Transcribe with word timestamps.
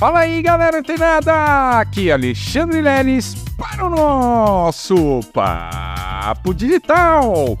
Fala 0.00 0.20
aí, 0.20 0.40
galera 0.40 0.78
antenada! 0.78 1.78
Aqui 1.78 2.08
é 2.08 2.14
Alexandre 2.14 2.80
Leles 2.80 3.34
para 3.58 3.84
o 3.84 3.90
nosso 3.90 5.20
Papo 5.30 6.54
Digital. 6.54 7.58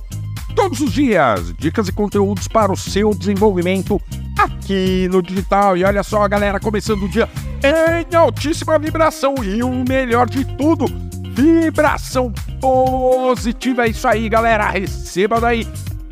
Todos 0.56 0.80
os 0.80 0.90
dias, 0.90 1.52
dicas 1.58 1.88
e 1.88 1.92
conteúdos 1.92 2.48
para 2.48 2.72
o 2.72 2.76
seu 2.78 3.14
desenvolvimento 3.14 4.00
aqui 4.38 5.06
no 5.10 5.20
digital. 5.20 5.76
E 5.76 5.84
olha 5.84 6.02
só, 6.02 6.26
galera, 6.26 6.58
começando 6.58 7.02
o 7.02 7.08
dia 7.10 7.28
em 7.62 8.16
altíssima 8.16 8.78
vibração 8.78 9.34
e 9.44 9.62
o 9.62 9.84
melhor 9.86 10.26
de 10.26 10.42
tudo, 10.56 10.86
vibração 11.34 12.32
positiva. 12.58 13.84
É 13.84 13.90
isso 13.90 14.08
aí, 14.08 14.30
galera. 14.30 14.70
Receba 14.70 15.38
daí 15.38 15.68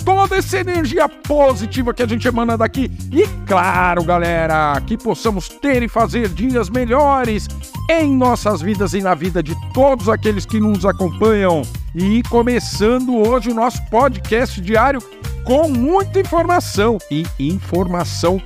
toda 0.09 0.39
essa 0.39 0.59
energia 0.59 1.07
positiva 1.07 1.93
que 1.93 2.03
a 2.03 2.07
gente 2.07 2.27
emana 2.27 2.57
daqui. 2.57 2.91
E 3.13 3.27
claro, 3.47 4.03
galera, 4.03 4.81
que 4.87 4.97
possamos 4.97 5.51
ter 5.51 5.83
e 5.83 5.89
fazer 5.89 6.31
dias 6.31 6.71
melhores 6.71 7.47
em 7.91 8.17
nossas 8.17 8.63
vidas 8.63 8.95
e 8.95 9.03
na 9.03 9.15
vida 9.15 9.43
de 9.43 9.55
todos 9.75 10.09
aqueles 10.09 10.47
que 10.47 10.59
nos 10.59 10.87
acompanham. 10.87 11.61
E 11.95 12.23
começando 12.23 13.19
hoje 13.19 13.51
o 13.51 13.55
nosso 13.55 13.85
podcast 13.91 14.59
diário 14.63 15.03
com 15.45 15.69
muita 15.69 16.21
informação 16.21 16.97
e 17.11 17.27
informação 17.39 18.41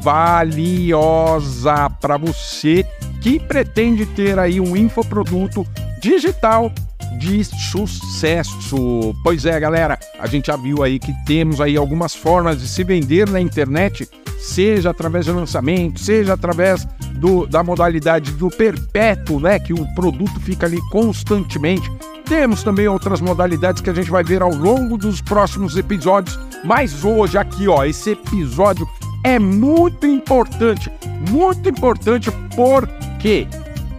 valiosa 0.00 1.90
para 2.00 2.16
você 2.16 2.86
que 3.20 3.40
pretende 3.40 4.06
ter 4.06 4.38
aí 4.38 4.60
um 4.60 4.76
infoproduto 4.76 5.66
digital 6.00 6.72
de 7.20 7.44
sucesso. 7.44 9.14
Pois 9.22 9.44
é, 9.44 9.60
galera, 9.60 9.98
a 10.18 10.26
gente 10.26 10.46
já 10.46 10.56
viu 10.56 10.82
aí 10.82 10.98
que 10.98 11.12
temos 11.26 11.60
aí 11.60 11.76
algumas 11.76 12.14
formas 12.14 12.58
de 12.58 12.66
se 12.66 12.82
vender 12.82 13.28
na 13.28 13.38
internet, 13.38 14.08
seja 14.38 14.88
através 14.88 15.26
de 15.26 15.32
lançamento, 15.32 16.00
seja 16.00 16.32
através 16.32 16.88
do, 17.16 17.46
da 17.46 17.62
modalidade 17.62 18.32
do 18.32 18.48
perpétuo, 18.48 19.38
né, 19.38 19.58
que 19.58 19.74
o 19.74 19.86
produto 19.94 20.40
fica 20.40 20.64
ali 20.66 20.80
constantemente. 20.90 21.92
Temos 22.24 22.62
também 22.62 22.88
outras 22.88 23.20
modalidades 23.20 23.82
que 23.82 23.90
a 23.90 23.94
gente 23.94 24.10
vai 24.10 24.24
ver 24.24 24.40
ao 24.40 24.54
longo 24.54 24.96
dos 24.96 25.20
próximos 25.20 25.76
episódios, 25.76 26.38
mas 26.64 27.04
hoje 27.04 27.36
aqui, 27.36 27.68
ó, 27.68 27.84
esse 27.84 28.12
episódio 28.12 28.88
é 29.22 29.38
muito 29.38 30.06
importante, 30.06 30.90
muito 31.30 31.68
importante 31.68 32.30
porque 32.56 33.46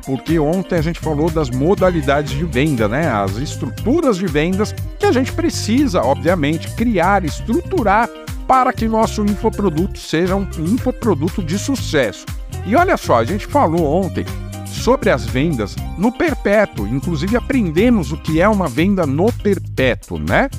porque 0.05 0.39
ontem 0.39 0.75
a 0.75 0.81
gente 0.81 0.99
falou 0.99 1.29
das 1.29 1.49
modalidades 1.49 2.31
de 2.31 2.43
venda, 2.43 2.87
né? 2.87 3.07
As 3.09 3.37
estruturas 3.37 4.17
de 4.17 4.27
vendas 4.27 4.73
que 4.99 5.05
a 5.05 5.11
gente 5.11 5.31
precisa, 5.31 6.01
obviamente, 6.01 6.69
criar, 6.75 7.23
estruturar 7.23 8.09
para 8.47 8.73
que 8.73 8.87
nosso 8.87 9.23
infoproduto 9.23 9.97
seja 9.97 10.35
um 10.35 10.47
infoproduto 10.59 11.43
de 11.43 11.57
sucesso. 11.57 12.25
E 12.65 12.75
olha 12.75 12.97
só, 12.97 13.17
a 13.17 13.23
gente 13.23 13.47
falou 13.47 13.85
ontem 13.85 14.25
sobre 14.65 15.09
as 15.09 15.25
vendas 15.25 15.75
no 15.97 16.11
perpétuo, 16.11 16.87
inclusive 16.87 17.37
aprendemos 17.37 18.11
o 18.11 18.17
que 18.17 18.41
é 18.41 18.47
uma 18.47 18.67
venda 18.67 19.05
no 19.05 19.31
perpétuo, 19.31 20.19
né? 20.19 20.49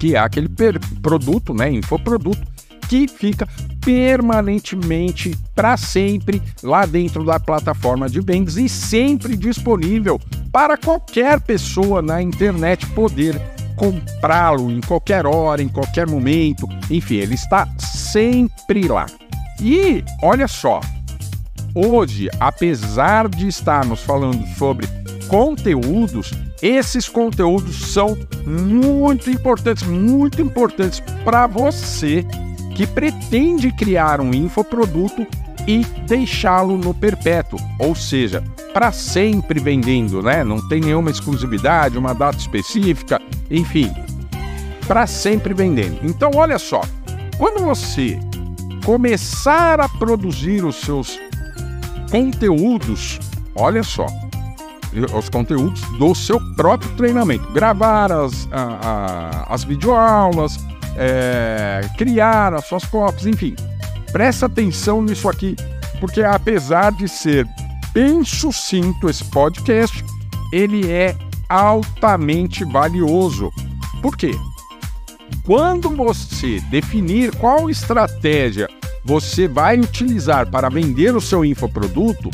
Que 0.00 0.14
é 0.14 0.18
aquele 0.18 0.48
produto, 1.00 1.54
né, 1.54 1.70
infoproduto 1.70 2.55
que 2.88 3.08
fica 3.08 3.46
permanentemente 3.84 5.36
para 5.54 5.76
sempre 5.76 6.42
lá 6.62 6.86
dentro 6.86 7.24
da 7.24 7.38
plataforma 7.38 8.08
de 8.08 8.20
vendas 8.20 8.56
e 8.56 8.68
sempre 8.68 9.36
disponível 9.36 10.20
para 10.52 10.76
qualquer 10.76 11.40
pessoa 11.40 12.02
na 12.02 12.20
internet 12.20 12.86
poder 12.88 13.40
comprá-lo 13.76 14.70
em 14.70 14.80
qualquer 14.80 15.26
hora, 15.26 15.62
em 15.62 15.68
qualquer 15.68 16.08
momento. 16.08 16.66
Enfim, 16.90 17.16
ele 17.16 17.34
está 17.34 17.68
sempre 17.78 18.88
lá. 18.88 19.06
E 19.60 20.02
olha 20.22 20.48
só, 20.48 20.80
hoje, 21.74 22.28
apesar 22.40 23.28
de 23.28 23.46
estarmos 23.46 24.00
falando 24.00 24.44
sobre 24.56 24.88
conteúdos, 25.28 26.32
esses 26.62 27.08
conteúdos 27.08 27.92
são 27.92 28.16
muito 28.46 29.30
importantes, 29.30 29.86
muito 29.86 30.40
importantes 30.40 31.00
para 31.24 31.46
você 31.46 32.24
que 32.76 32.86
pretende 32.86 33.72
criar 33.72 34.20
um 34.20 34.34
infoproduto 34.34 35.26
e 35.66 35.82
deixá-lo 36.06 36.76
no 36.76 36.92
perpétuo, 36.92 37.58
ou 37.78 37.94
seja, 37.94 38.44
para 38.74 38.92
sempre 38.92 39.58
vendendo, 39.58 40.22
né? 40.22 40.44
Não 40.44 40.60
tem 40.68 40.80
nenhuma 40.80 41.10
exclusividade, 41.10 41.96
uma 41.96 42.12
data 42.14 42.36
específica, 42.36 43.18
enfim, 43.50 43.90
para 44.86 45.06
sempre 45.06 45.54
vendendo. 45.54 46.00
Então, 46.04 46.30
olha 46.34 46.58
só, 46.58 46.82
quando 47.38 47.64
você 47.64 48.20
começar 48.84 49.80
a 49.80 49.88
produzir 49.88 50.62
os 50.62 50.76
seus 50.76 51.18
conteúdos, 52.10 53.18
olha 53.54 53.82
só, 53.82 54.06
os 55.18 55.28
conteúdos 55.30 55.80
do 55.98 56.14
seu 56.14 56.38
próprio 56.54 56.90
treinamento, 56.94 57.50
gravar 57.52 58.12
as, 58.12 58.46
a, 58.52 59.46
a, 59.48 59.54
as 59.54 59.64
videoaulas, 59.64 60.58
é, 60.96 61.88
criar 61.96 62.54
as 62.54 62.66
suas 62.66 62.84
cópias, 62.84 63.26
enfim. 63.26 63.54
Presta 64.12 64.46
atenção 64.46 65.02
nisso 65.02 65.28
aqui, 65.28 65.54
porque 66.00 66.22
apesar 66.22 66.92
de 66.92 67.08
ser 67.08 67.46
bem 67.92 68.24
sucinto 68.24 69.08
esse 69.08 69.24
podcast, 69.24 70.04
ele 70.52 70.90
é 70.90 71.14
altamente 71.48 72.64
valioso. 72.64 73.50
Por 74.02 74.16
quê? 74.16 74.32
Quando 75.44 75.90
você 75.90 76.60
definir 76.70 77.34
qual 77.36 77.68
estratégia 77.70 78.68
você 79.04 79.46
vai 79.46 79.78
utilizar 79.78 80.50
para 80.50 80.68
vender 80.68 81.14
o 81.14 81.20
seu 81.20 81.44
infoproduto, 81.44 82.30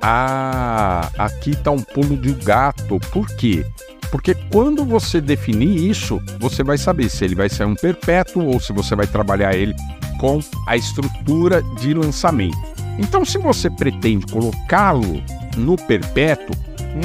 ah, 0.00 1.10
aqui 1.16 1.50
está 1.50 1.70
um 1.70 1.82
pulo 1.82 2.16
de 2.16 2.32
gato. 2.32 2.98
Por 3.12 3.26
quê? 3.36 3.64
Porque 4.10 4.34
quando 4.50 4.84
você 4.84 5.20
definir 5.20 5.90
isso, 5.90 6.20
você 6.38 6.62
vai 6.62 6.78
saber 6.78 7.08
se 7.08 7.24
ele 7.24 7.34
vai 7.34 7.48
ser 7.48 7.64
um 7.64 7.74
perpétuo 7.74 8.46
ou 8.46 8.60
se 8.60 8.72
você 8.72 8.94
vai 8.94 9.06
trabalhar 9.06 9.54
ele 9.54 9.74
com 10.18 10.40
a 10.66 10.76
estrutura 10.76 11.62
de 11.80 11.92
lançamento. 11.92 12.56
Então, 12.98 13.24
se 13.24 13.38
você 13.38 13.68
pretende 13.68 14.26
colocá-lo 14.26 15.22
no 15.56 15.76
perpétuo, 15.76 16.56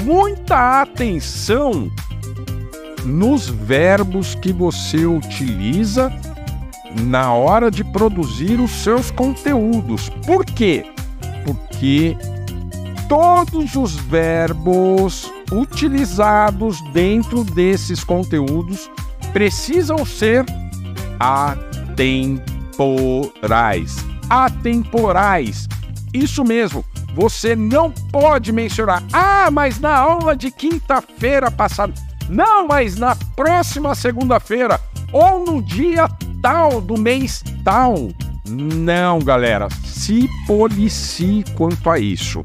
muita 0.06 0.82
atenção 0.82 1.92
nos 3.04 3.50
verbos 3.50 4.36
que 4.36 4.54
você 4.54 5.06
utiliza 5.06 6.12
na 7.08 7.34
hora 7.34 7.72
de 7.72 7.84
produzir 7.84 8.60
os 8.60 8.72
seus 8.72 9.12
conteúdos. 9.12 10.10
Por 10.26 10.46
quê? 10.46 10.86
Porque 11.46 12.16
todos 13.10 13.76
os 13.76 13.96
verbos 13.96 15.32
utilizados 15.52 16.82
dentro 16.92 17.44
desses 17.44 18.04
conteúdos 18.04 18.90
precisam 19.34 20.06
ser 20.06 20.46
atemporais. 21.20 22.46
Atemporais. 24.30 25.68
Isso 26.14 26.44
mesmo. 26.44 26.86
Você 27.14 27.56
não 27.56 27.92
pode 27.92 28.52
mencionar, 28.54 29.04
ah, 29.12 29.50
mas 29.52 29.80
na 29.80 29.96
aula 29.98 30.36
de 30.36 30.50
quinta-feira 30.50 31.52
passada. 31.52 31.94
Não, 32.30 32.68
mas 32.68 32.96
na 32.96 33.16
próxima 33.36 33.94
segunda-feira 33.94 34.80
ou 35.12 35.46
no 35.46 35.62
dia 35.62 36.08
tal 36.42 36.80
do 36.80 36.98
mês 36.98 37.44
tal. 37.66 37.96
Não, 38.48 39.20
galera, 39.20 39.68
se 39.84 40.30
policie 40.48 41.44
quanto 41.56 41.90
a 41.90 42.00
isso. 42.00 42.42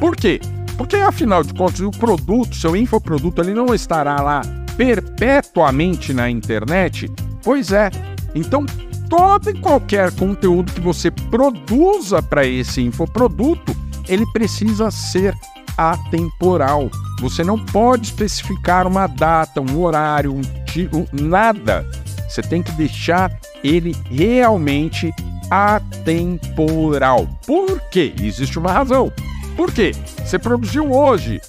Por 0.00 0.16
quê? 0.16 0.40
Porque 0.78 0.96
afinal 0.96 1.42
de 1.42 1.52
contas, 1.52 1.80
o 1.80 1.90
produto, 1.90 2.54
seu 2.54 2.76
infoproduto, 2.76 3.42
ele 3.42 3.52
não 3.52 3.74
estará 3.74 4.22
lá 4.22 4.40
perpetuamente 4.76 6.14
na 6.14 6.30
internet? 6.30 7.10
Pois 7.42 7.72
é. 7.72 7.90
Então, 8.32 8.64
todo 9.10 9.50
e 9.50 9.60
qualquer 9.60 10.12
conteúdo 10.12 10.72
que 10.72 10.80
você 10.80 11.10
produza 11.10 12.22
para 12.22 12.46
esse 12.46 12.80
infoproduto, 12.80 13.76
ele 14.08 14.24
precisa 14.32 14.88
ser 14.90 15.34
atemporal. 15.76 16.88
Você 17.20 17.42
não 17.42 17.58
pode 17.58 18.06
especificar 18.06 18.86
uma 18.86 19.08
data, 19.08 19.60
um 19.60 19.82
horário, 19.82 20.32
um 20.32 20.42
tipo, 20.64 21.08
nada. 21.12 21.84
Você 22.28 22.40
tem 22.40 22.62
que 22.62 22.70
deixar 22.72 23.36
ele 23.64 23.96
realmente 24.04 25.12
atemporal. 25.50 27.26
Por 27.44 27.80
quê? 27.90 28.14
Existe 28.20 28.58
uma 28.58 28.70
razão. 28.70 29.12
Por 29.58 29.72
quê? 29.72 29.90
Você 30.24 30.38
produziu 30.38 30.92
hoje, 30.92 31.40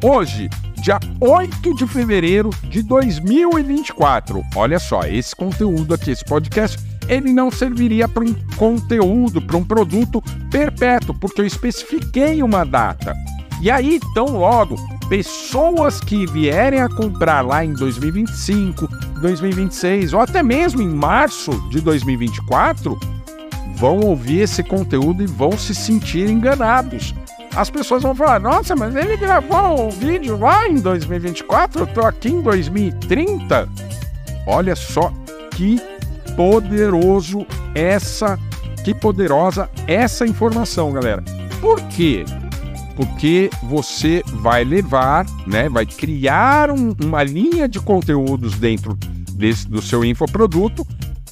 hoje, 0.00 0.48
dia 0.80 1.00
8 1.20 1.74
de 1.74 1.88
fevereiro 1.88 2.50
de 2.70 2.84
2024. 2.84 4.44
Olha 4.54 4.78
só, 4.78 5.02
esse 5.02 5.34
conteúdo 5.34 5.92
aqui, 5.92 6.12
esse 6.12 6.24
podcast, 6.24 6.78
ele 7.08 7.32
não 7.32 7.50
serviria 7.50 8.06
para 8.06 8.22
um 8.22 8.32
conteúdo, 8.56 9.42
para 9.42 9.56
um 9.56 9.64
produto 9.64 10.22
perpétuo, 10.52 11.16
porque 11.18 11.40
eu 11.40 11.44
especifiquei 11.44 12.44
uma 12.44 12.64
data. 12.64 13.12
E 13.60 13.72
aí, 13.72 13.98
tão 14.14 14.38
logo, 14.38 14.76
pessoas 15.08 16.00
que 16.00 16.24
vierem 16.26 16.80
a 16.80 16.88
comprar 16.88 17.40
lá 17.40 17.64
em 17.64 17.72
2025, 17.72 18.86
2026 19.20 20.12
ou 20.12 20.20
até 20.20 20.44
mesmo 20.44 20.80
em 20.80 20.88
março 20.88 21.50
de 21.70 21.80
2024 21.80 22.96
vão 23.74 23.98
ouvir 23.98 24.42
esse 24.42 24.62
conteúdo 24.62 25.24
e 25.24 25.26
vão 25.26 25.58
se 25.58 25.74
sentir 25.74 26.30
enganados. 26.30 27.12
As 27.54 27.68
pessoas 27.68 28.02
vão 28.02 28.14
falar: 28.14 28.40
nossa, 28.40 28.74
mas 28.74 28.94
ele 28.94 29.16
gravou 29.16 29.88
o 29.88 29.90
vídeo 29.90 30.38
lá 30.38 30.68
em 30.68 30.76
2024, 30.76 31.82
eu 31.82 31.86
tô 31.86 32.00
aqui 32.00 32.30
em 32.30 32.40
2030. 32.40 33.68
Olha 34.46 34.74
só 34.74 35.12
que 35.50 35.80
poderoso 36.34 37.46
essa, 37.74 38.38
que 38.84 38.94
poderosa 38.94 39.68
essa 39.86 40.26
informação, 40.26 40.92
galera. 40.92 41.22
Por 41.60 41.80
quê? 41.88 42.24
Porque 42.96 43.50
você 43.62 44.22
vai 44.40 44.64
levar, 44.64 45.26
né, 45.46 45.68
vai 45.68 45.86
criar 45.86 46.70
um, 46.70 46.94
uma 47.02 47.22
linha 47.22 47.68
de 47.68 47.80
conteúdos 47.80 48.58
dentro 48.58 48.98
desse, 49.32 49.68
do 49.68 49.80
seu 49.80 50.04
infoproduto, 50.04 50.86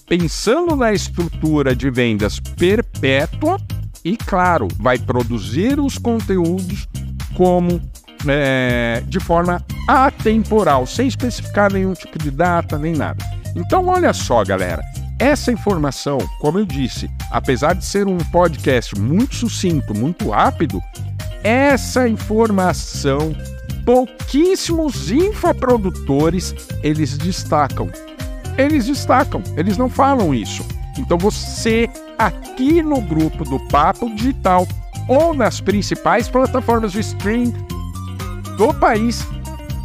pensando 0.06 0.76
na 0.76 0.92
estrutura 0.92 1.74
de 1.74 1.90
vendas 1.90 2.40
perpétua 2.40 3.58
e, 4.04 4.16
claro, 4.16 4.68
vai 4.78 4.98
produzir 4.98 5.78
os 5.78 5.98
conteúdos 5.98 6.88
como 7.36 7.80
é, 8.28 9.02
de 9.06 9.20
forma 9.20 9.64
atemporal, 9.88 10.86
sem 10.86 11.08
especificar 11.08 11.72
nenhum 11.72 11.94
tipo 11.94 12.18
de 12.18 12.30
data 12.30 12.78
nem 12.78 12.94
nada. 12.94 13.24
Então, 13.56 13.86
olha 13.86 14.12
só, 14.12 14.44
galera. 14.44 14.82
Essa 15.18 15.52
informação, 15.52 16.16
como 16.38 16.58
eu 16.58 16.64
disse, 16.64 17.10
apesar 17.30 17.74
de 17.74 17.84
ser 17.84 18.06
um 18.06 18.16
podcast 18.16 18.98
muito 18.98 19.34
sucinto, 19.34 19.94
muito 19.94 20.30
rápido, 20.30 20.82
essa 21.44 22.08
informação 22.08 23.34
pouquíssimos 23.84 25.10
infoprodutores 25.10 26.54
eles 26.82 27.18
destacam. 27.18 27.90
Eles 28.56 28.86
destacam, 28.86 29.42
eles 29.56 29.76
não 29.76 29.90
falam 29.90 30.34
isso. 30.34 30.64
Então 30.98 31.18
você 31.18 31.88
aqui 32.20 32.82
no 32.82 33.00
grupo 33.00 33.44
do 33.44 33.58
Papo 33.68 34.14
Digital 34.14 34.68
ou 35.08 35.32
nas 35.32 35.58
principais 35.58 36.28
plataformas 36.28 36.92
de 36.92 37.00
stream 37.00 37.50
do 38.58 38.74
país 38.74 39.26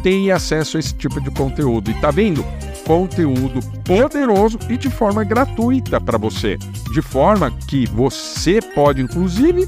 tem 0.02 0.30
acesso 0.30 0.76
a 0.76 0.80
esse 0.80 0.94
tipo 0.94 1.18
de 1.18 1.30
conteúdo. 1.30 1.90
E 1.90 1.94
tá 1.94 2.10
vendo? 2.10 2.44
Conteúdo 2.86 3.60
poderoso 3.84 4.58
e 4.68 4.76
de 4.76 4.90
forma 4.90 5.24
gratuita 5.24 5.98
para 5.98 6.18
você. 6.18 6.58
De 6.92 7.00
forma 7.00 7.50
que 7.66 7.86
você 7.86 8.60
pode, 8.60 9.00
inclusive, 9.00 9.66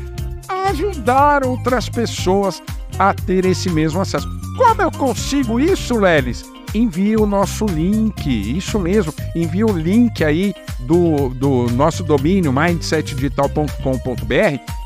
ajudar 0.67 1.45
outras 1.45 1.89
pessoas 1.89 2.63
a 2.99 3.15
ter 3.15 3.47
esse 3.47 3.71
mesmo 3.71 4.01
acesso. 4.01 4.29
Como 4.57 4.83
eu 4.83 4.91
consigo 4.93 5.59
isso, 5.59 5.97
Lelis? 5.97 6.45
Envie 6.75 7.17
o 7.17 7.25
nosso 7.25 7.65
link, 7.65 8.29
isso 8.29 8.79
mesmo, 8.79 9.13
envie 9.35 9.65
o 9.65 9.73
link 9.73 10.23
aí 10.23 10.55
do, 10.81 11.29
do 11.31 11.69
nosso 11.71 12.03
domínio 12.03 12.53
mindsetdigital.com.br 12.53 13.75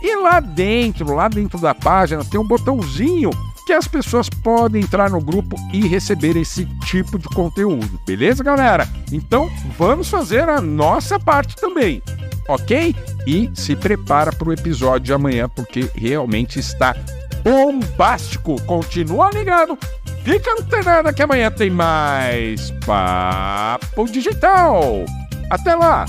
e 0.01 0.17
lá 0.17 0.41
dentro, 0.41 1.15
lá 1.15 1.29
dentro 1.29 1.59
da 1.59 1.75
página, 1.75 2.25
tem 2.25 2.41
um 2.41 2.47
botãozinho 2.47 3.31
que 3.67 3.73
as 3.73 3.87
pessoas 3.87 4.29
podem 4.29 4.83
entrar 4.83 5.11
no 5.11 5.21
grupo 5.21 5.57
e 5.73 5.87
receber 5.87 6.37
esse 6.37 6.67
tipo 6.85 7.19
de 7.19 7.29
conteúdo, 7.29 8.01
beleza, 8.07 8.43
galera? 8.43 8.89
Então 9.11 9.51
vamos 9.79 10.09
fazer 10.09 10.49
a 10.49 10.61
nossa 10.61 11.19
parte 11.19 11.57
também, 11.57 12.03
ok? 12.49 12.95
E 13.27 13.51
se 13.55 13.77
prepara 13.77 14.33
para 14.33 14.49
o 14.49 14.53
episódio 14.53 15.07
de 15.07 15.13
amanhã, 15.13 15.49
porque 15.49 15.89
realmente 15.95 16.59
está 16.59 16.97
bombástico. 17.45 18.61
Continua 18.63 19.31
ligado, 19.31 19.79
fica 20.25 20.53
antenado 20.53 21.13
que 21.13 21.23
amanhã 21.23 21.51
tem 21.51 21.71
mais 21.71 22.73
Papo 22.85 24.07
Digital. 24.07 25.05
Até 25.51 25.75
lá! 25.75 26.07